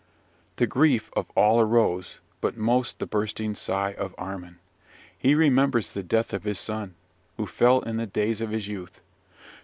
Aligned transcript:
"The 0.55 0.65
grief 0.65 1.11
of 1.15 1.29
all 1.35 1.61
arose, 1.61 2.17
but 2.41 2.57
most 2.57 2.97
the 2.97 3.05
bursting 3.05 3.53
sigh 3.53 3.93
of 3.93 4.15
Armin. 4.17 4.57
He 5.15 5.35
remembers 5.35 5.91
the 5.91 6.01
death 6.01 6.33
of 6.33 6.43
his 6.43 6.57
son, 6.57 6.95
who 7.37 7.45
fell 7.45 7.81
in 7.81 7.97
the 7.97 8.07
days 8.07 8.41
of 8.41 8.49
his 8.49 8.67
youth. 8.67 8.99